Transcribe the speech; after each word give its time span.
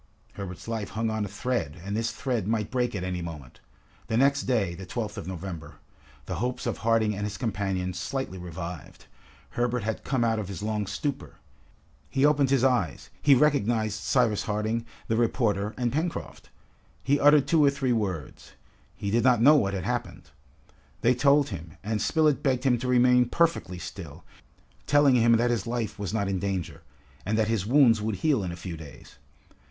Herbert's 0.33 0.67
life 0.67 0.89
hung 0.89 1.11
on 1.11 1.25
a 1.25 1.27
thread, 1.27 1.79
and 1.85 1.95
this 1.95 2.11
thread 2.11 2.47
might 2.47 2.71
break 2.71 2.95
at 2.95 3.03
any 3.03 3.21
moment. 3.21 3.59
The 4.07 4.17
next 4.17 4.45
day, 4.45 4.73
the 4.73 4.87
12th 4.87 5.15
of 5.15 5.27
November, 5.27 5.75
the 6.25 6.37
hopes 6.37 6.65
of 6.65 6.79
Harding 6.79 7.13
and 7.15 7.23
his 7.23 7.37
companions 7.37 7.99
slightly 7.99 8.39
revived. 8.39 9.05
Herbert 9.51 9.83
had 9.83 10.03
come 10.03 10.23
out 10.23 10.39
of 10.39 10.47
his 10.47 10.63
long 10.63 10.87
stupor. 10.87 11.35
He 12.09 12.25
opened 12.25 12.49
his 12.49 12.63
eyes, 12.63 13.11
he 13.21 13.35
recognized 13.35 14.01
Cyrus 14.01 14.41
Harding, 14.45 14.87
the 15.07 15.17
reporter, 15.17 15.75
and 15.77 15.93
Pencroft. 15.93 16.49
He 17.03 17.19
uttered 17.19 17.45
two 17.47 17.63
or 17.63 17.69
three 17.69 17.93
words. 17.93 18.53
He 18.95 19.11
did 19.11 19.23
not 19.23 19.39
know 19.39 19.53
what 19.55 19.75
had 19.75 19.83
happened. 19.83 20.31
They 21.01 21.13
told 21.13 21.49
him, 21.49 21.77
and 21.83 22.01
Spilett 22.01 22.41
begged 22.41 22.63
him 22.63 22.79
to 22.79 22.87
remain 22.87 23.29
perfectly 23.29 23.77
still, 23.77 24.23
telling 24.87 25.13
him 25.13 25.33
that 25.33 25.51
his 25.51 25.67
life 25.67 25.99
was 25.99 26.11
not 26.11 26.27
in 26.27 26.39
danger, 26.39 26.81
and 27.23 27.37
that 27.37 27.49
his 27.49 27.67
wounds 27.67 28.01
would 28.01 28.15
heal 28.15 28.43
in 28.43 28.51
a 28.51 28.55
few 28.55 28.75
days. 28.75 29.17